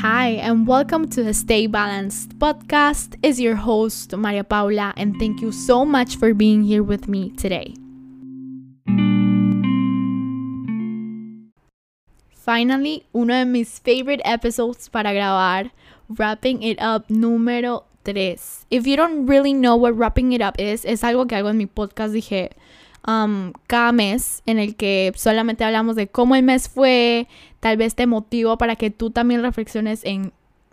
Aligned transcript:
Hi, 0.00 0.40
and 0.40 0.66
welcome 0.66 1.10
to 1.10 1.22
the 1.22 1.34
Stay 1.34 1.66
Balanced 1.66 2.38
podcast. 2.38 3.18
Is 3.22 3.38
your 3.38 3.54
host 3.54 4.16
Maria 4.16 4.42
Paula, 4.42 4.94
and 4.96 5.14
thank 5.18 5.42
you 5.42 5.52
so 5.52 5.84
much 5.84 6.16
for 6.16 6.32
being 6.32 6.64
here 6.64 6.82
with 6.82 7.06
me 7.06 7.28
today. 7.36 7.74
Finally, 12.32 13.04
uno 13.12 13.34
de 13.34 13.44
mis 13.44 13.78
favorite 13.78 14.22
episodes 14.24 14.88
para 14.88 15.12
grabar, 15.12 15.70
Wrapping 16.08 16.62
It 16.62 16.80
Up 16.80 17.06
número 17.10 17.84
3. 18.04 18.64
If 18.70 18.86
you 18.86 18.96
don't 18.96 19.26
really 19.26 19.52
know 19.52 19.76
what 19.76 19.98
Wrapping 19.98 20.32
It 20.32 20.40
Up 20.40 20.58
is, 20.58 20.86
es 20.86 21.04
algo 21.04 21.28
que 21.28 21.36
hago 21.36 21.50
en 21.50 21.58
mi 21.58 21.66
podcast, 21.66 22.14
dije, 22.14 22.52
um, 23.06 23.52
cada 23.66 23.92
mes 23.92 24.42
en 24.46 24.58
el 24.58 24.76
que 24.76 25.12
solamente 25.16 25.62
hablamos 25.62 25.96
de 25.96 26.08
cómo 26.08 26.36
el 26.36 26.42
mes 26.42 26.68
fue, 26.70 27.28
tal 27.60 27.76
vez 27.76 27.94
te 27.94 28.06
motivo 28.06 28.58
para 28.58 28.76
que 28.76 28.90
tú 28.90 29.10
también 29.10 29.42
reflexiones 29.42 30.00
en 30.04 30.32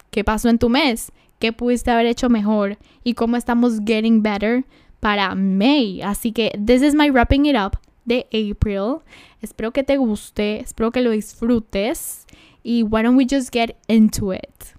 qué 0.09 0.23
pasó 0.23 0.49
en 0.49 0.57
tu 0.57 0.69
mes, 0.69 1.11
qué 1.39 1.53
pudiste 1.53 1.91
haber 1.91 2.07
hecho 2.07 2.29
mejor 2.29 2.77
y 3.03 3.13
cómo 3.13 3.37
estamos 3.37 3.79
getting 3.85 4.23
better 4.23 4.65
para 4.99 5.35
May. 5.35 6.01
Así 6.01 6.31
que 6.31 6.57
this 6.65 6.81
is 6.81 6.95
my 6.95 7.09
wrapping 7.09 7.45
it 7.45 7.55
up 7.55 7.77
de 8.05 8.25
April. 8.33 9.01
Espero 9.41 9.71
que 9.71 9.83
te 9.83 9.97
guste, 9.97 10.61
espero 10.61 10.91
que 10.91 11.01
lo 11.01 11.11
disfrutes 11.11 12.25
y 12.63 12.83
why 12.83 13.03
don't 13.03 13.17
we 13.17 13.27
just 13.29 13.53
get 13.53 13.77
into 13.87 14.33
it. 14.33 14.73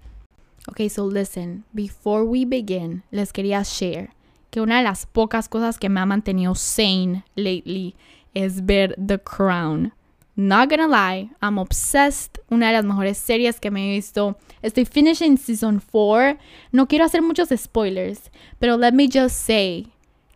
Okay, 0.67 0.89
so 0.89 1.05
listen, 1.05 1.63
before 1.73 2.23
we 2.23 2.45
begin, 2.45 3.03
les 3.11 3.31
quería 3.31 3.63
share 3.63 4.11
que 4.51 4.61
una 4.61 4.77
de 4.77 4.83
las 4.83 5.05
pocas 5.05 5.47
cosas 5.47 5.77
que 5.77 5.89
me 5.89 5.99
ha 5.99 6.05
mantenido 6.05 6.55
sane 6.55 7.23
lately 7.35 7.95
es 8.33 8.65
ver 8.65 8.95
The 9.03 9.19
Crown. 9.19 9.93
Not 10.39 10.69
gonna 10.69 10.87
lie, 10.87 11.31
I'm 11.41 11.57
obsessed. 11.57 12.39
Una 12.49 12.67
de 12.67 12.73
las 12.73 12.85
mejores 12.85 13.17
series 13.17 13.59
que 13.59 13.69
me 13.69 13.89
he 13.89 13.95
visto. 13.95 14.37
Estoy 14.63 14.85
finishing 14.85 15.35
season 15.35 15.81
4. 15.81 16.37
No 16.71 16.87
quiero 16.87 17.03
hacer 17.03 17.21
muchos 17.21 17.49
spoilers, 17.49 18.31
pero 18.57 18.77
let 18.77 18.93
me 18.93 19.09
just 19.09 19.35
say 19.35 19.87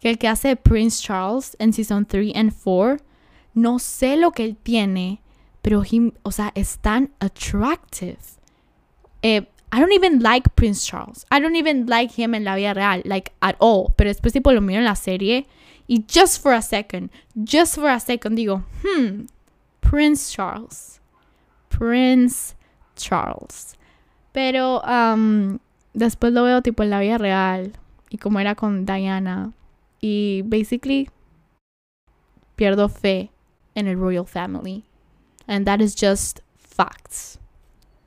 que 0.01 0.09
el 0.09 0.17
que 0.17 0.27
hace 0.27 0.57
Prince 0.57 1.01
Charles 1.01 1.55
en 1.57 1.71
season 1.71 2.05
3 2.05 2.33
and 2.35 2.51
4, 2.51 2.97
no 3.53 3.79
sé 3.79 4.17
lo 4.17 4.31
que 4.31 4.43
él 4.43 4.57
tiene, 4.61 5.21
pero 5.61 5.81
o 6.23 6.31
sea, 6.33 6.51
es 6.53 6.79
tan 6.79 7.13
attractive. 7.21 8.17
Eh, 9.21 9.47
I 9.71 9.79
don't 9.79 9.93
even 9.93 10.19
like 10.19 10.49
Prince 10.55 10.85
Charles. 10.85 11.25
I 11.31 11.39
don't 11.39 11.55
even 11.55 11.85
like 11.85 12.11
him 12.21 12.35
en 12.35 12.43
la 12.43 12.55
vida 12.55 12.73
real, 12.73 13.03
like 13.05 13.31
at 13.41 13.55
all. 13.59 13.93
Pero 13.95 14.09
después 14.09 14.33
tipo 14.33 14.51
lo 14.51 14.59
miro 14.59 14.79
en 14.79 14.85
la 14.85 14.95
serie 14.95 15.47
y 15.87 16.03
just 16.13 16.41
for 16.41 16.51
a 16.51 16.61
second, 16.61 17.09
just 17.41 17.75
for 17.75 17.87
a 17.87 18.01
second 18.01 18.35
digo, 18.35 18.65
hmm, 18.83 19.27
Prince 19.93 20.33
Charles. 20.33 20.99
Prince 21.69 22.55
Charles. 22.95 23.75
Pero 24.31 24.81
um, 24.81 25.59
después 25.93 26.33
lo 26.33 26.45
veo 26.45 26.63
tipo 26.63 26.81
en 26.81 26.89
la 26.89 26.99
vida 26.99 27.19
real 27.19 27.73
y 28.09 28.17
como 28.17 28.39
era 28.39 28.55
con 28.55 28.87
Diana. 28.87 29.53
Y 30.01 30.41
basically 30.45 31.11
pierdo 32.55 32.89
fe 32.89 33.29
en 33.75 33.87
el 33.87 33.99
royal 33.99 34.25
family. 34.25 34.83
And 35.45 35.67
that 35.67 35.79
is 35.79 35.95
just 35.95 36.39
facts. 36.57 37.37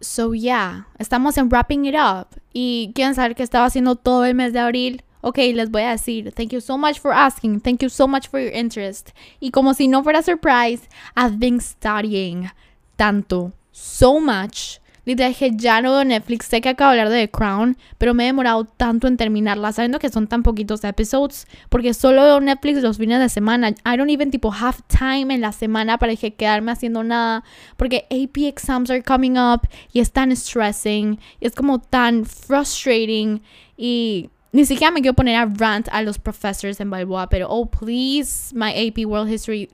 So 0.00 0.34
yeah, 0.34 0.88
estamos 0.98 1.38
en 1.38 1.48
wrapping 1.48 1.84
it 1.84 1.94
up. 1.94 2.26
Y 2.52 2.90
quieren 2.96 3.14
saber 3.14 3.36
qué 3.36 3.44
estaba 3.44 3.66
haciendo 3.66 3.94
todo 3.94 4.24
el 4.24 4.34
mes 4.34 4.52
de 4.52 4.58
abril. 4.58 5.04
Ok, 5.28 5.38
les 5.38 5.72
voy 5.72 5.82
a 5.82 5.90
decir, 5.90 6.32
thank 6.32 6.52
you 6.52 6.60
so 6.60 6.78
much 6.78 7.00
for 7.00 7.12
asking, 7.12 7.58
thank 7.58 7.82
you 7.82 7.88
so 7.88 8.06
much 8.06 8.28
for 8.28 8.38
your 8.38 8.52
interest. 8.52 9.10
Y 9.40 9.50
como 9.50 9.74
si 9.74 9.88
no 9.88 10.04
fuera 10.04 10.22
surprise, 10.22 10.88
I've 11.16 11.40
been 11.40 11.60
studying 11.60 12.48
tanto, 12.96 13.52
so 13.72 14.20
much, 14.20 14.78
Literal 15.04 15.30
dije, 15.30 15.50
ya 15.56 15.80
no 15.80 16.04
Netflix, 16.04 16.46
sé 16.46 16.60
que 16.60 16.68
acabo 16.68 16.92
de 16.92 17.00
hablar 17.00 17.12
de 17.12 17.26
The 17.26 17.30
Crown, 17.30 17.76
pero 17.96 18.12
me 18.12 18.24
he 18.24 18.26
demorado 18.26 18.64
tanto 18.64 19.08
en 19.08 19.16
terminarla, 19.16 19.72
sabiendo 19.72 20.00
que 20.00 20.10
son 20.10 20.28
tan 20.28 20.44
poquitos 20.44 20.84
episodes, 20.84 21.48
porque 21.70 21.92
solo 21.92 22.22
veo 22.22 22.40
Netflix 22.40 22.82
los 22.82 22.96
fines 22.98 23.18
de 23.18 23.28
semana. 23.28 23.70
I 23.84 23.96
don't 23.96 24.10
even 24.10 24.30
tipo 24.30 24.52
have 24.52 24.78
time 24.88 25.32
en 25.32 25.40
la 25.40 25.50
semana 25.50 25.98
para 25.98 26.10
dije, 26.10 26.34
quedarme 26.34 26.70
haciendo 26.70 27.02
nada, 27.02 27.42
porque 27.76 28.06
AP 28.10 28.46
exams 28.46 28.90
are 28.90 29.02
coming 29.02 29.38
up 29.38 29.68
y 29.92 29.98
es 29.98 30.12
tan 30.12 30.34
stressing, 30.36 31.20
y 31.40 31.46
es 31.46 31.54
como 31.54 31.80
tan 31.80 32.24
frustrating 32.24 33.42
y 33.76 34.30
ni 34.56 34.64
siquiera 34.64 34.90
me 34.90 35.02
quiero 35.02 35.12
poner 35.12 35.36
a 35.36 35.44
rant 35.44 35.86
a 35.92 36.00
los 36.00 36.18
professors 36.18 36.80
en 36.80 36.88
Balboa, 36.88 37.28
pero 37.28 37.46
oh 37.50 37.66
please, 37.66 38.54
my 38.54 38.72
AP 38.72 39.04
World 39.04 39.28
History 39.28 39.68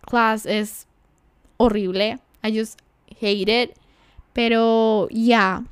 class 0.00 0.44
es 0.44 0.88
horrible. 1.56 2.18
I 2.42 2.50
just 2.50 2.80
hate 3.20 3.48
it. 3.48 3.76
Pero 4.32 5.06
yeah, 5.10 5.62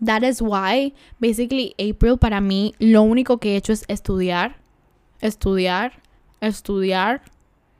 that 0.00 0.22
is 0.22 0.40
why 0.40 0.92
basically 1.18 1.74
April 1.76 2.18
para 2.18 2.40
mí 2.40 2.72
lo 2.78 3.02
único 3.02 3.40
que 3.40 3.54
he 3.54 3.56
hecho 3.56 3.72
es 3.72 3.84
estudiar, 3.88 4.54
estudiar, 5.20 5.94
estudiar 6.40 7.20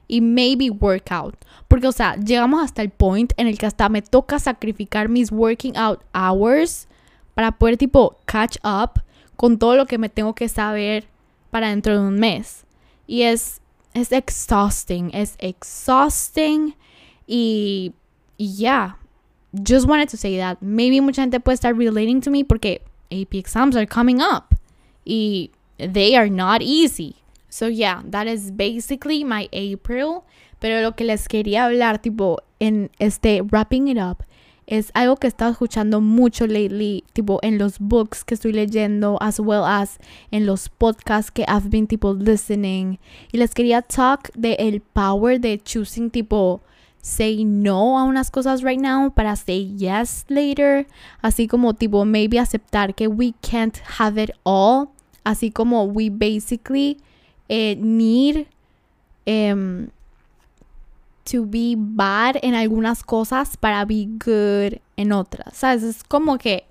y 0.09 0.21
maybe 0.21 0.71
workout. 0.71 1.37
Porque, 1.69 1.87
o 1.87 1.93
sea, 1.93 2.17
llegamos 2.17 2.65
hasta 2.65 2.83
el 2.83 2.91
point 2.91 3.33
en 3.37 3.47
el 3.47 3.57
que 3.57 3.67
hasta 3.67 3.89
me 3.89 4.03
toca 4.03 4.41
sacrificar 4.41 5.09
mis 5.09 5.31
working 5.31 5.77
out 5.77 6.01
hours 6.13 6.89
para 7.35 7.53
poder 7.53 7.77
tipo 7.77 8.17
catch 8.27 8.57
up 8.65 9.01
con 9.41 9.57
todo 9.59 9.75
lo 9.75 9.87
que 9.87 9.97
me 9.97 10.11
tengo 10.11 10.35
que 10.35 10.51
saber 10.51 11.07
para 11.51 11.71
dentro 11.71 11.99
de 11.99 12.07
un 12.07 12.21
mes. 12.21 12.67
Y 13.07 13.23
es, 13.23 13.63
es 13.95 14.13
exhausting, 14.13 15.11
es 15.15 15.37
exhausting 15.39 16.77
y, 17.27 17.95
ya, 18.37 18.99
just 19.67 19.89
wanted 19.89 20.11
to 20.11 20.19
say 20.19 20.37
that. 20.37 20.59
Maybe 20.61 21.01
mucha 21.01 21.23
gente 21.23 21.41
puede 21.41 21.55
estar 21.55 21.75
relating 21.75 22.21
to 22.21 22.31
me 22.31 22.45
porque 22.45 22.83
AP 23.11 23.33
exams 23.33 23.77
are 23.77 23.87
coming 23.87 24.21
up. 24.21 24.55
Y 25.07 25.51
they 25.79 26.17
are 26.17 26.29
not 26.29 26.61
easy. 26.61 27.17
So 27.49 27.67
yeah, 27.67 28.03
that 28.11 28.27
is 28.27 28.51
basically 28.51 29.25
my 29.25 29.49
April. 29.55 30.25
Pero 30.59 30.83
lo 30.83 30.95
que 30.95 31.07
les 31.07 31.29
quería 31.29 31.65
hablar, 31.65 32.03
tipo, 32.03 32.43
en 32.59 32.91
este 32.99 33.41
wrapping 33.41 33.89
it 33.89 33.97
up, 33.97 34.23
es 34.71 34.93
algo 34.95 35.17
que 35.17 35.27
he 35.27 35.29
estado 35.29 35.51
escuchando 35.51 36.01
mucho 36.01 36.47
lately, 36.47 37.03
tipo, 37.13 37.41
en 37.43 37.59
los 37.59 37.81
books 37.81 38.23
que 38.23 38.35
estoy 38.35 38.53
leyendo, 38.53 39.19
as 39.21 39.41
well 39.41 39.65
as 39.65 39.99
en 40.31 40.47
los 40.47 40.69
podcasts 40.69 41.33
que 41.33 41.43
I've 41.43 41.71
been, 41.71 41.89
tipo, 41.89 42.15
listening. 42.15 43.01
Y 43.33 43.39
les 43.39 43.53
quería 43.53 43.83
talk 43.83 44.31
de 44.35 44.55
el 44.61 44.81
power 44.81 45.41
de 45.41 45.59
choosing, 45.59 46.09
tipo, 46.09 46.61
say 47.03 47.45
no 47.45 47.99
a 47.99 48.05
unas 48.05 48.31
cosas 48.31 48.63
right 48.63 48.81
now 48.81 49.11
para 49.11 49.35
say 49.35 49.75
yes 49.77 50.25
later. 50.29 50.87
Así 51.21 51.49
como 51.49 51.75
tipo 51.75 52.05
maybe 52.05 52.39
aceptar 52.39 52.95
que 52.95 53.09
we 53.09 53.35
can't 53.43 53.79
have 53.99 54.23
it 54.23 54.31
all. 54.45 54.91
Así 55.25 55.51
como 55.53 55.85
we 55.85 56.11
basically 56.11 56.99
eh, 57.49 57.75
need 57.77 58.47
um, 59.27 59.89
to 61.31 61.47
be 61.47 61.75
bad 61.77 62.37
en 62.43 62.55
algunas 62.55 63.03
cosas 63.03 63.57
para 63.57 63.85
be 63.85 64.07
good 64.07 64.79
en 64.97 65.13
otras. 65.13 65.57
¿Sabes? 65.57 65.83
Es 65.83 66.05
como 66.05 66.39
que 66.39 66.65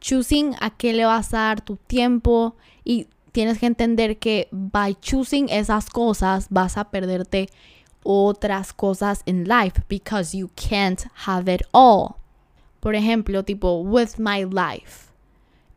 choosing 0.00 0.54
a 0.60 0.70
qué 0.70 0.92
le 0.92 1.04
vas 1.04 1.34
a 1.34 1.38
dar 1.38 1.60
tu 1.60 1.76
tiempo 1.76 2.54
y 2.84 3.08
tienes 3.32 3.58
que 3.58 3.66
entender 3.66 4.18
que 4.18 4.48
by 4.50 4.96
choosing 5.00 5.48
esas 5.50 5.90
cosas 5.90 6.46
vas 6.48 6.76
a 6.76 6.84
perderte 6.84 7.48
otras 8.02 8.72
cosas 8.72 9.22
en 9.26 9.44
life 9.44 9.82
because 9.88 10.36
you 10.36 10.48
can't 10.54 11.06
have 11.26 11.52
it 11.52 11.62
all. 11.72 12.16
Por 12.80 12.94
ejemplo, 12.94 13.44
tipo, 13.44 13.80
with 13.80 14.18
my 14.18 14.44
life. 14.44 15.10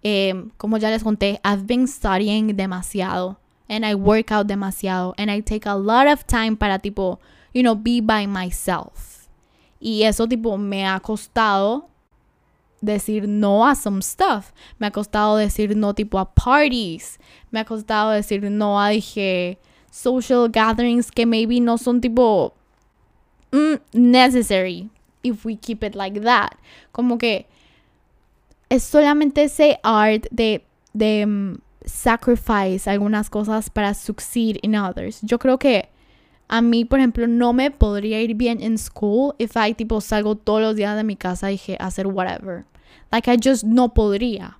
Em, 0.03 0.51
como 0.57 0.77
ya 0.77 0.89
les 0.89 1.03
conté, 1.03 1.41
I've 1.43 1.65
been 1.65 1.87
studying 1.87 2.55
demasiado 2.55 3.37
and 3.67 3.85
I 3.85 3.95
work 3.95 4.31
out 4.31 4.47
demasiado 4.47 5.13
and 5.17 5.29
I 5.29 5.41
take 5.41 5.67
a 5.67 5.75
lot 5.75 6.07
of 6.07 6.25
time 6.25 6.55
para 6.55 6.79
tipo, 6.79 7.19
you 7.53 7.63
know, 7.63 7.75
be 7.75 8.01
by 8.01 8.27
myself. 8.27 9.27
Y 9.79 10.03
eso 10.03 10.27
tipo 10.27 10.57
me 10.57 10.85
ha 10.85 10.99
costado 10.99 11.89
decir 12.81 13.27
no 13.27 13.65
a 13.65 13.75
some 13.75 14.01
stuff. 14.01 14.51
Me 14.77 14.87
ha 14.87 14.91
costado 14.91 15.37
decir 15.37 15.75
no 15.75 15.93
tipo 15.93 16.19
a 16.19 16.25
parties. 16.25 17.17
Me 17.51 17.59
ha 17.59 17.65
costado 17.65 18.11
decir 18.11 18.49
no 18.49 18.79
a 18.79 18.89
dije 18.89 19.57
social 19.91 20.49
gatherings 20.49 21.11
que 21.11 21.25
maybe 21.25 21.59
no 21.59 21.77
son 21.77 21.99
tipo 21.99 22.53
mm, 23.51 23.79
necessary 23.93 24.89
if 25.23 25.45
we 25.45 25.55
keep 25.55 25.83
it 25.83 25.95
like 25.95 26.19
that. 26.21 26.57
Como 26.91 27.17
que 27.17 27.47
es 28.69 28.83
solamente 28.83 29.43
ese 29.43 29.79
art 29.83 30.27
de, 30.31 30.63
de 30.93 31.23
um, 31.25 31.57
sacrifice 31.85 32.87
algunas 32.87 33.29
cosas 33.29 33.69
para 33.69 33.93
succeed 33.93 34.59
in 34.61 34.75
others. 34.75 35.21
Yo 35.21 35.39
creo 35.39 35.57
que 35.57 35.89
a 36.49 36.61
mí, 36.61 36.83
por 36.83 36.99
ejemplo, 36.99 37.27
no 37.27 37.53
me 37.53 37.71
podría 37.71 38.21
ir 38.21 38.35
bien 38.35 38.61
en 38.61 38.77
school 38.77 39.35
if 39.37 39.55
I 39.55 39.73
tipo 39.73 40.01
salgo 40.01 40.35
todos 40.35 40.61
los 40.61 40.75
días 40.75 40.97
de 40.97 41.03
mi 41.03 41.15
casa 41.15 41.49
y 41.49 41.53
dije 41.53 41.77
hacer 41.79 42.07
whatever. 42.07 42.65
Like 43.11 43.31
I 43.31 43.37
just 43.41 43.63
no 43.63 43.93
podría. 43.93 44.57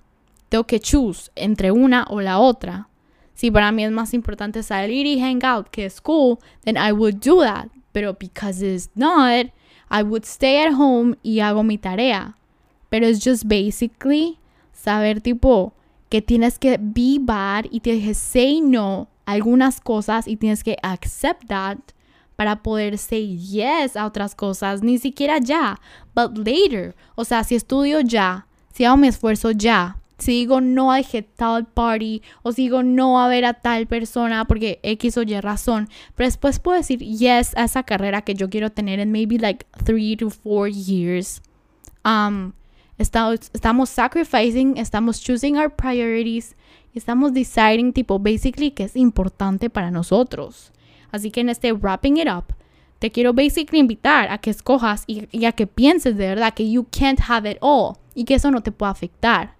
Tengo 0.48 0.64
que 0.64 0.80
choose 0.80 1.30
entre 1.36 1.70
una 1.70 2.06
o 2.08 2.20
la 2.20 2.38
otra. 2.38 2.88
Si 3.34 3.50
para 3.50 3.72
mí 3.72 3.84
es 3.84 3.92
más 3.92 4.14
importante 4.14 4.62
salir 4.62 5.06
y 5.06 5.20
hang 5.20 5.44
out 5.44 5.68
que 5.68 5.88
school, 5.90 6.38
then 6.64 6.76
I 6.76 6.92
would 6.92 7.16
do 7.20 7.40
that. 7.42 7.68
Pero 7.92 8.14
because 8.14 8.62
it's 8.62 8.90
not, 8.94 9.46
I 9.90 10.02
would 10.02 10.24
stay 10.24 10.64
at 10.64 10.74
home 10.74 11.16
y 11.22 11.40
hago 11.40 11.62
mi 11.62 11.78
tarea. 11.78 12.36
pero 12.90 13.06
es 13.06 13.24
just 13.24 13.44
basically 13.46 14.38
saber 14.72 15.22
tipo 15.22 15.72
que 16.10 16.20
tienes 16.20 16.58
que 16.58 16.76
be 16.78 17.18
bad 17.18 17.64
y 17.70 17.80
tienes 17.80 18.04
que 18.04 18.14
say 18.14 18.60
no 18.60 19.08
a 19.19 19.19
algunas 19.32 19.80
cosas 19.80 20.26
y 20.28 20.36
tienes 20.36 20.62
que 20.64 20.76
accept 20.82 21.46
that 21.48 21.78
para 22.36 22.62
poder 22.62 22.96
say 22.96 23.36
yes 23.36 23.96
a 23.96 24.06
otras 24.06 24.34
cosas, 24.34 24.82
ni 24.82 24.98
siquiera 24.98 25.38
ya, 25.38 25.78
but 26.14 26.38
later. 26.38 26.96
O 27.14 27.24
sea, 27.24 27.44
si 27.44 27.54
estudio 27.54 28.00
ya, 28.00 28.46
si 28.72 28.84
hago 28.84 28.96
mi 28.96 29.08
esfuerzo 29.08 29.50
ya, 29.50 29.98
si 30.20 30.32
digo 30.32 30.60
no 30.60 30.92
a 30.92 31.02
tal 31.36 31.66
party 31.66 32.22
o 32.42 32.52
si 32.52 32.62
digo 32.62 32.82
no 32.82 33.20
a 33.20 33.28
ver 33.28 33.44
a 33.44 33.54
tal 33.54 33.86
persona 33.86 34.44
porque 34.44 34.80
X 34.82 35.16
o 35.16 35.22
Y 35.22 35.40
razón, 35.40 35.88
pero 36.14 36.26
después 36.26 36.58
puedo 36.58 36.76
decir 36.76 37.00
yes 37.00 37.56
a 37.56 37.64
esa 37.64 37.82
carrera 37.82 38.22
que 38.22 38.34
yo 38.34 38.48
quiero 38.48 38.70
tener 38.70 39.00
en 39.00 39.12
maybe 39.12 39.38
like 39.38 39.66
three 39.84 40.16
to 40.16 40.30
four 40.30 40.68
years. 40.68 41.42
Um, 42.04 42.52
estamos, 43.00 43.50
estamos 43.52 43.88
sacrificing, 43.88 44.76
estamos 44.76 45.20
choosing 45.20 45.56
our 45.56 45.70
priorities, 45.70 46.54
estamos 46.94 47.32
deciding 47.32 47.92
tipo 47.92 48.18
basically 48.18 48.70
qué 48.70 48.84
es 48.84 48.96
importante 48.96 49.70
para 49.70 49.90
nosotros. 49.90 50.72
Así 51.10 51.30
que 51.30 51.40
en 51.40 51.48
este 51.48 51.72
wrapping 51.72 52.18
it 52.18 52.28
up, 52.28 52.54
te 52.98 53.10
quiero 53.10 53.32
basically 53.32 53.78
invitar 53.78 54.30
a 54.30 54.38
que 54.38 54.50
escojas 54.50 55.04
y, 55.06 55.26
y, 55.32 55.46
a 55.46 55.52
que 55.52 55.66
pienses 55.66 56.16
de 56.16 56.28
verdad 56.28 56.52
que 56.52 56.70
you 56.70 56.86
can't 56.90 57.20
have 57.26 57.50
it 57.50 57.56
all 57.60 57.96
y 58.14 58.24
que 58.24 58.34
eso 58.34 58.50
no 58.50 58.62
te 58.62 58.70
puede 58.70 58.92
afectar. 58.92 59.56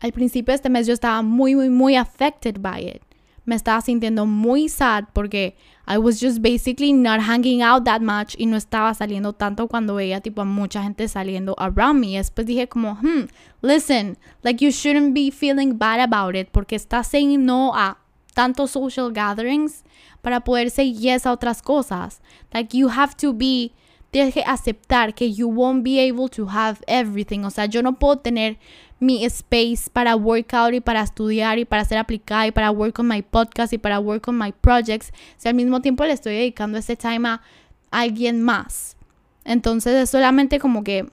Al 0.00 0.12
principio 0.12 0.52
de 0.52 0.56
este 0.56 0.70
mes 0.70 0.86
yo 0.86 0.94
estaba 0.94 1.20
muy, 1.22 1.54
muy, 1.54 1.68
muy 1.68 1.96
affected 1.96 2.56
by 2.58 2.88
it. 2.88 3.02
Me 3.44 3.56
estaba 3.56 3.80
sintiendo 3.80 4.26
muy 4.26 4.68
sad 4.68 5.04
porque 5.12 5.56
I 5.86 5.98
was 5.98 6.20
just 6.20 6.40
basically 6.40 6.92
not 6.92 7.20
hanging 7.20 7.60
out 7.62 7.84
that 7.84 8.00
much 8.00 8.36
y 8.38 8.46
no 8.46 8.56
estaba 8.56 8.94
saliendo 8.94 9.32
tanto 9.32 9.66
cuando 9.66 9.96
veía 9.96 10.20
tipo 10.20 10.40
a 10.40 10.44
mucha 10.44 10.82
gente 10.82 11.08
saliendo 11.08 11.56
around 11.58 12.00
me. 12.00 12.16
Después 12.16 12.46
dije 12.46 12.68
como, 12.68 12.94
hmm, 12.94 13.26
listen, 13.62 14.16
like 14.42 14.64
you 14.64 14.70
shouldn't 14.70 15.12
be 15.12 15.30
feeling 15.30 15.76
bad 15.76 16.00
about 16.00 16.36
it 16.36 16.48
porque 16.52 16.76
estás 16.76 17.08
saying 17.08 17.44
no 17.44 17.72
a 17.74 17.98
tantos 18.34 18.70
social 18.70 19.10
gatherings 19.12 19.82
para 20.22 20.40
poder 20.40 20.70
say 20.70 20.92
yes 20.92 21.26
a 21.26 21.32
otras 21.32 21.62
cosas. 21.62 22.20
Like 22.54 22.76
you 22.76 22.88
have 22.88 23.16
to 23.16 23.32
be, 23.32 23.72
tienes 24.12 24.34
que 24.34 24.44
aceptar 24.46 25.14
que 25.14 25.32
you 25.32 25.48
won't 25.48 25.82
be 25.82 25.98
able 25.98 26.28
to 26.28 26.46
have 26.48 26.78
everything. 26.86 27.40
O 27.44 27.50
sea, 27.50 27.66
yo 27.66 27.82
no 27.82 27.98
puedo 27.98 28.18
tener 28.18 28.58
mi 29.00 29.24
space 29.24 29.90
para 29.92 30.14
workout 30.14 30.74
y 30.74 30.80
para 30.80 31.02
estudiar 31.02 31.58
y 31.58 31.64
para 31.64 31.84
ser 31.84 31.98
aplicada 31.98 32.46
y 32.46 32.52
para 32.52 32.70
work 32.70 33.00
on 33.00 33.08
my 33.08 33.22
podcast 33.22 33.72
y 33.72 33.78
para 33.78 33.98
work 33.98 34.28
on 34.28 34.38
my 34.38 34.52
projects 34.52 35.12
si 35.38 35.48
al 35.48 35.54
mismo 35.54 35.80
tiempo 35.80 36.04
le 36.04 36.12
estoy 36.12 36.34
dedicando 36.34 36.78
ese 36.78 36.94
time 36.94 37.26
a 37.28 37.42
alguien 37.90 38.42
más. 38.42 38.96
Entonces 39.44 39.94
es 39.94 40.10
solamente 40.10 40.60
como 40.60 40.84
que 40.84 41.10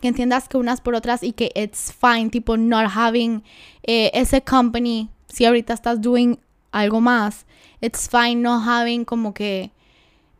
que 0.00 0.08
entiendas 0.08 0.48
que 0.48 0.56
unas 0.56 0.80
por 0.80 0.94
otras 0.94 1.22
y 1.22 1.32
que 1.32 1.50
it's 1.54 1.92
fine, 1.92 2.30
tipo 2.30 2.56
not 2.56 2.90
having 2.94 3.42
eh, 3.82 4.10
ese 4.14 4.42
company 4.42 5.10
si 5.28 5.44
ahorita 5.44 5.74
estás 5.74 6.00
doing 6.00 6.38
algo 6.72 7.00
más, 7.00 7.44
it's 7.80 8.08
fine 8.08 8.36
not 8.36 8.66
having 8.66 9.04
como 9.04 9.34
que 9.34 9.72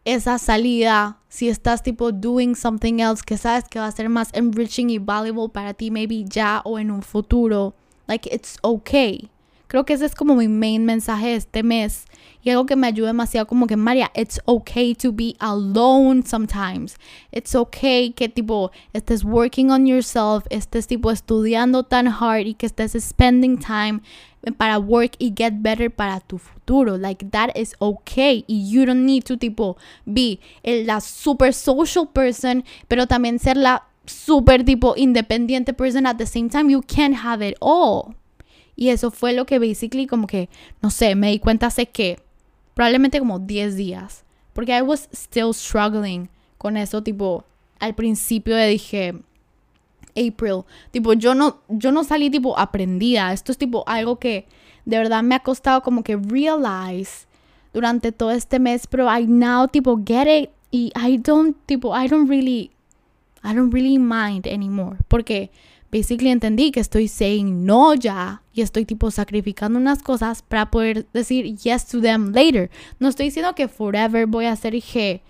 esa 0.04 0.38
salida, 0.38 1.18
si 1.28 1.48
estás 1.48 1.82
tipo 1.82 2.12
doing 2.12 2.54
something 2.54 3.00
else 3.00 3.22
que 3.24 3.36
sabes 3.36 3.64
que 3.64 3.78
va 3.78 3.86
a 3.86 3.92
ser 3.92 4.08
más 4.08 4.30
enriching 4.34 4.90
y 4.90 4.98
valuable 4.98 5.48
para 5.48 5.74
ti, 5.74 5.90
maybe 5.90 6.24
ya 6.24 6.60
o 6.64 6.78
en 6.78 6.90
un 6.90 7.02
futuro, 7.02 7.74
like 8.06 8.28
it's 8.32 8.58
okay. 8.62 9.30
Creo 9.66 9.84
que 9.84 9.94
ese 9.94 10.06
es 10.06 10.14
como 10.14 10.34
mi 10.34 10.48
main 10.48 10.84
mensaje 10.84 11.28
de 11.28 11.36
este 11.36 11.62
mes. 11.62 12.04
Y 12.42 12.50
algo 12.50 12.66
que 12.66 12.76
me 12.76 12.86
ayuda 12.86 13.08
demasiado 13.08 13.46
como 13.46 13.66
que, 13.66 13.76
María, 13.76 14.10
it's 14.14 14.40
okay 14.44 14.94
to 14.94 15.12
be 15.12 15.34
alone 15.38 16.22
sometimes. 16.24 16.96
It's 17.32 17.54
okay 17.54 18.10
que 18.10 18.28
tipo 18.28 18.70
estés 18.92 19.24
working 19.24 19.70
on 19.70 19.86
yourself, 19.86 20.44
estés 20.50 20.86
tipo 20.86 21.10
estudiando 21.10 21.84
tan 21.84 22.06
hard 22.06 22.46
y 22.46 22.54
que 22.54 22.66
estés 22.66 22.92
spending 23.02 23.58
time 23.58 24.00
para 24.58 24.78
work 24.78 25.16
y 25.18 25.32
get 25.34 25.54
better 25.62 25.90
para 25.90 26.20
tu 26.20 26.38
futuro. 26.38 26.98
Like 26.98 27.30
that 27.30 27.56
is 27.56 27.74
okay. 27.78 28.44
Y 28.46 28.68
you 28.70 28.84
don't 28.84 29.06
need 29.06 29.24
to 29.24 29.38
tipo 29.38 29.76
be 30.04 30.38
la 30.64 31.00
super 31.00 31.52
social 31.54 32.06
person, 32.12 32.64
pero 32.88 33.06
también 33.06 33.38
ser 33.38 33.56
la 33.56 33.86
super 34.06 34.64
tipo 34.64 34.94
independiente 34.96 35.72
person 35.72 36.06
at 36.06 36.18
the 36.18 36.26
same 36.26 36.50
time. 36.50 36.70
You 36.70 36.82
can't 36.82 37.16
have 37.24 37.42
it 37.42 37.56
all. 37.60 38.14
Y 38.76 38.88
eso 38.88 39.10
fue 39.10 39.32
lo 39.32 39.46
que 39.46 39.58
basically 39.58 40.06
como 40.06 40.26
que, 40.26 40.48
no 40.82 40.90
sé, 40.90 41.14
me 41.14 41.30
di 41.30 41.38
cuenta 41.38 41.66
hace 41.66 41.86
que 41.86 42.18
probablemente 42.74 43.18
como 43.18 43.38
10 43.38 43.76
días. 43.76 44.24
Porque 44.52 44.76
I 44.76 44.82
was 44.82 45.08
still 45.12 45.52
struggling 45.52 46.28
con 46.58 46.76
eso, 46.76 47.02
tipo, 47.02 47.44
al 47.80 47.94
principio 47.94 48.56
de 48.56 48.68
dije, 48.68 49.14
April, 50.16 50.62
tipo, 50.90 51.12
yo 51.12 51.34
no, 51.34 51.60
yo 51.68 51.92
no 51.92 52.04
salí 52.04 52.30
tipo 52.30 52.58
aprendida. 52.58 53.32
Esto 53.32 53.52
es 53.52 53.58
tipo 53.58 53.84
algo 53.86 54.18
que 54.18 54.46
de 54.84 54.98
verdad 54.98 55.22
me 55.22 55.34
ha 55.34 55.40
costado 55.40 55.82
como 55.82 56.02
que 56.02 56.16
realize 56.16 57.26
durante 57.72 58.12
todo 58.12 58.30
este 58.30 58.58
mes, 58.58 58.86
pero 58.86 59.08
I 59.12 59.26
now 59.26 59.66
tipo 59.66 60.00
get 60.04 60.26
it 60.28 60.50
y 60.70 60.92
I 60.96 61.18
don't 61.18 61.56
tipo, 61.66 61.96
I 61.96 62.08
don't 62.08 62.28
really, 62.28 62.70
I 63.42 63.54
don't 63.54 63.72
really 63.72 63.98
mind 63.98 64.46
anymore. 64.46 64.98
Porque 65.08 65.50
basically 65.94 66.30
entendí 66.30 66.72
que 66.72 66.80
estoy 66.80 67.06
saying 67.06 67.64
no 67.64 67.94
ya 67.94 68.42
y 68.52 68.62
estoy 68.62 68.84
tipo 68.84 69.12
sacrificando 69.12 69.78
unas 69.78 70.02
cosas 70.02 70.42
para 70.42 70.68
poder 70.68 71.06
decir 71.12 71.54
yes 71.56 71.86
to 71.86 72.00
them 72.00 72.32
later. 72.32 72.68
No 72.98 73.06
estoy 73.06 73.26
diciendo 73.26 73.54
que 73.54 73.68
forever 73.68 74.26
voy 74.26 74.46
a 74.46 74.56
ser 74.56 74.74
G 74.74 75.20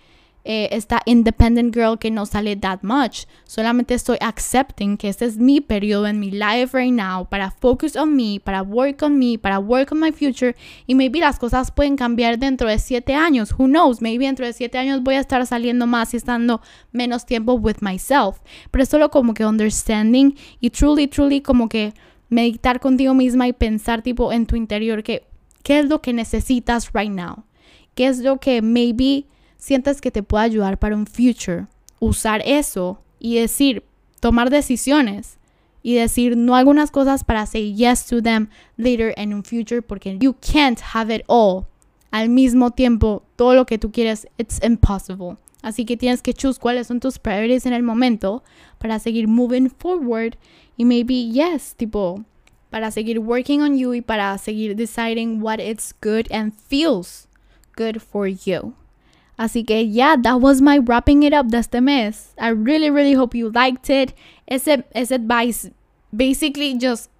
eh, 0.46 0.68
esta 0.72 1.00
independent 1.06 1.74
girl 1.74 1.98
que 1.98 2.10
no 2.10 2.26
sale 2.26 2.54
that 2.56 2.80
much. 2.82 3.26
Solamente 3.44 3.94
estoy 3.94 4.18
accepting 4.20 4.98
que 4.98 5.08
este 5.08 5.24
es 5.24 5.38
mi 5.38 5.62
periodo 5.62 6.06
en 6.06 6.20
mi 6.20 6.30
life 6.30 6.76
right 6.76 6.92
now 6.92 7.26
para 7.26 7.50
focus 7.50 7.96
on 7.96 8.14
me, 8.14 8.38
para 8.40 8.62
work 8.62 9.02
on 9.02 9.18
me, 9.18 9.38
para 9.38 9.58
work 9.58 9.92
on 9.92 10.00
my 10.00 10.12
future. 10.12 10.54
Y 10.86 10.94
maybe 10.94 11.20
las 11.20 11.38
cosas 11.38 11.70
pueden 11.70 11.96
cambiar 11.96 12.38
dentro 12.38 12.68
de 12.68 12.78
siete 12.78 13.14
años. 13.14 13.54
Who 13.58 13.68
knows? 13.68 14.02
Maybe 14.02 14.26
dentro 14.26 14.44
de 14.44 14.52
siete 14.52 14.76
años 14.76 15.02
voy 15.02 15.14
a 15.14 15.20
estar 15.20 15.44
saliendo 15.46 15.86
más 15.86 16.12
y 16.12 16.18
estando 16.18 16.60
menos 16.92 17.24
tiempo 17.24 17.54
with 17.54 17.78
myself. 17.80 18.40
Pero 18.70 18.84
solo 18.84 19.10
como 19.10 19.32
que 19.32 19.46
understanding 19.46 20.36
y 20.60 20.70
truly, 20.70 21.06
truly 21.08 21.40
como 21.40 21.70
que 21.70 21.94
meditar 22.28 22.80
contigo 22.80 23.14
misma 23.14 23.48
y 23.48 23.54
pensar 23.54 24.02
tipo 24.02 24.30
en 24.30 24.46
tu 24.46 24.56
interior 24.56 25.02
que 25.02 25.26
qué 25.62 25.78
es 25.78 25.86
lo 25.86 26.02
que 26.02 26.12
necesitas 26.12 26.92
right 26.92 27.10
now. 27.10 27.44
¿Qué 27.94 28.08
es 28.08 28.18
lo 28.18 28.38
que 28.38 28.60
maybe 28.60 29.26
sientas 29.64 30.02
que 30.02 30.10
te 30.10 30.22
puede 30.22 30.44
ayudar 30.44 30.78
para 30.78 30.94
un 30.94 31.06
future, 31.06 31.68
usar 31.98 32.42
eso 32.44 33.00
y 33.18 33.36
decir, 33.36 33.82
tomar 34.20 34.50
decisiones 34.50 35.38
y 35.82 35.94
decir 35.94 36.36
no 36.36 36.54
algunas 36.54 36.90
cosas 36.90 37.24
para 37.24 37.46
say 37.46 37.74
yes 37.74 38.04
to 38.04 38.20
them 38.20 38.48
later 38.76 39.14
in 39.16 39.32
un 39.32 39.42
future 39.42 39.80
porque 39.80 40.18
you 40.20 40.34
can't 40.34 40.80
have 40.92 41.14
it 41.14 41.22
all. 41.28 41.64
Al 42.10 42.28
mismo 42.28 42.72
tiempo, 42.72 43.22
todo 43.36 43.54
lo 43.54 43.64
que 43.64 43.78
tú 43.78 43.90
quieres, 43.90 44.28
it's 44.36 44.60
impossible. 44.62 45.38
Así 45.62 45.86
que 45.86 45.96
tienes 45.96 46.20
que 46.20 46.34
choose 46.34 46.60
cuáles 46.60 46.88
son 46.88 47.00
tus 47.00 47.18
priorities 47.18 47.64
en 47.64 47.72
el 47.72 47.82
momento 47.82 48.44
para 48.78 48.98
seguir 48.98 49.28
moving 49.28 49.70
forward 49.70 50.36
y 50.76 50.84
maybe 50.84 51.30
yes, 51.30 51.74
tipo 51.74 52.22
para 52.68 52.90
seguir 52.90 53.18
working 53.18 53.62
on 53.62 53.78
you 53.78 53.94
y 53.94 54.02
para 54.02 54.36
seguir 54.36 54.76
deciding 54.76 55.40
what 55.42 55.58
it's 55.58 55.94
good 56.02 56.30
and 56.30 56.52
feels 56.52 57.28
good 57.78 57.98
for 58.02 58.28
you. 58.28 58.74
Así 59.38 59.66
que 59.66 59.82
yeah, 59.82 60.16
that 60.16 60.40
was 60.40 60.60
my 60.60 60.78
wrapping 60.78 61.22
it 61.22 61.32
up 61.32 61.48
de 61.48 61.58
este 61.58 61.80
mes. 61.80 62.34
I 62.38 62.48
really, 62.48 62.90
really 62.90 63.14
hope 63.14 63.34
you 63.34 63.50
liked 63.50 63.90
it. 63.90 64.14
Ese, 64.46 64.84
ese 64.94 65.10
advice 65.10 65.70
basically 66.14 66.78
just 66.78 67.10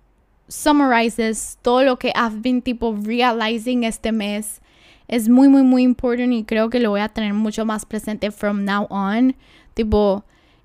summarizes 0.49 1.59
todo 1.63 1.85
lo 1.85 1.97
que 1.97 2.13
I've 2.15 2.41
been 2.43 2.63
tipo 2.63 2.93
realizing 2.93 3.85
este 3.85 4.13
mes. 4.13 4.61
Es 5.09 5.29
muy, 5.29 5.49
muy, 5.49 5.63
muy 5.63 5.83
important 5.83 6.33
y 6.33 6.45
creo 6.45 6.71
que 6.71 6.81
lo 6.81 6.91
voy 6.91 7.01
a 7.01 7.09
tener 7.09 7.35
mucho 7.35 7.65
más 7.65 7.85
presente 7.85 8.31
from 8.31 8.65
now 8.65 8.87
on. 8.91 9.35
Tipo, 9.75 10.25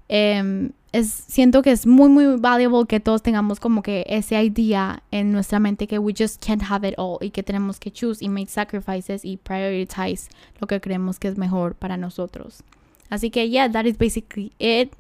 um, 0.10 0.72
es, 0.92 1.10
siento 1.10 1.62
que 1.62 1.72
es 1.72 1.86
muy, 1.86 2.10
muy 2.10 2.38
valuable 2.38 2.88
que 2.88 3.00
todos 3.00 3.22
tengamos 3.22 3.60
como 3.60 3.84
que 3.84 4.06
ese 4.08 4.42
idea 4.44 5.04
en 5.12 5.32
nuestra 5.32 5.60
mente 5.60 5.88
que 5.88 6.00
we 6.00 6.14
just 6.18 6.44
can't 6.44 6.64
have 6.68 6.88
it 6.88 6.96
all 6.98 7.18
y 7.22 7.30
que 7.30 7.44
tenemos 7.44 7.80
que 7.80 7.92
choose 7.92 8.24
y 8.24 8.30
make 8.30 8.48
sacrifices 8.48 9.24
y 9.24 9.38
prioritize 9.38 10.30
lo 10.60 10.68
que 10.68 10.82
creemos 10.82 11.20
que 11.20 11.28
es 11.28 11.38
mejor 11.38 11.76
para 11.76 11.98
nosotros. 11.98 12.64
Así 13.10 13.30
que, 13.30 13.50
yeah, 13.50 13.72
that 13.72 13.86
is 13.86 13.98
basically 13.98 14.52
it. 14.60 14.94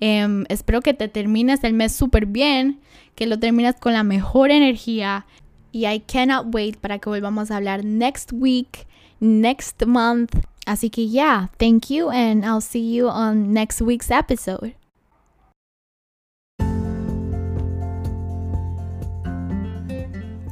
Um, 0.00 0.44
espero 0.48 0.80
que 0.80 0.94
te 0.94 1.08
termines 1.08 1.64
el 1.64 1.72
mes 1.72 1.92
súper 1.92 2.26
bien, 2.26 2.80
que 3.14 3.26
lo 3.26 3.38
termines 3.38 3.76
con 3.76 3.92
la 3.92 4.02
mejor 4.02 4.50
energía. 4.50 5.26
Y 5.72 5.86
I 5.86 6.00
cannot 6.00 6.54
wait 6.54 6.76
para 6.76 6.98
que 6.98 7.08
volvamos 7.08 7.50
a 7.50 7.56
hablar 7.56 7.84
next 7.84 8.32
week, 8.32 8.86
next 9.20 9.84
month. 9.86 10.34
Así 10.66 10.88
que, 10.88 11.08
yeah, 11.08 11.50
thank 11.58 11.90
you, 11.90 12.10
and 12.10 12.44
I'll 12.44 12.62
see 12.62 12.94
you 12.94 13.08
on 13.08 13.52
next 13.52 13.80
week's 13.82 14.10
episode. 14.10 14.74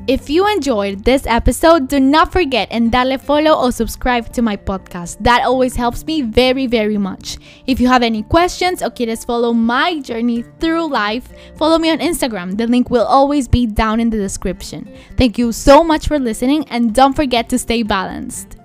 If 0.08 0.28
you 0.28 0.48
enjoyed 0.48 1.04
this 1.04 1.26
episode, 1.26 1.86
do 1.86 2.00
not 2.00 2.32
forget 2.32 2.66
and 2.72 2.90
dale 2.90 3.16
follow 3.18 3.52
or 3.52 3.70
subscribe 3.70 4.32
to 4.32 4.42
my 4.42 4.56
podcast. 4.56 5.18
That 5.20 5.44
always 5.44 5.76
helps 5.76 6.04
me 6.04 6.22
very, 6.22 6.66
very 6.66 6.98
much. 6.98 7.38
If 7.68 7.78
you 7.78 7.86
have 7.86 8.02
any 8.02 8.24
questions 8.24 8.82
or 8.82 8.90
quieres 8.90 9.24
follow 9.24 9.52
my 9.52 10.00
journey 10.00 10.42
through 10.58 10.90
life, 10.90 11.32
follow 11.54 11.78
me 11.78 11.90
on 11.90 11.98
Instagram. 11.98 12.56
The 12.56 12.66
link 12.66 12.90
will 12.90 13.04
always 13.04 13.46
be 13.46 13.64
down 13.64 14.00
in 14.00 14.10
the 14.10 14.16
description. 14.16 14.92
Thank 15.16 15.38
you 15.38 15.52
so 15.52 15.84
much 15.84 16.08
for 16.08 16.18
listening 16.18 16.66
and 16.68 16.92
don't 16.92 17.14
forget 17.14 17.48
to 17.50 17.58
stay 17.58 17.84
balanced. 17.84 18.56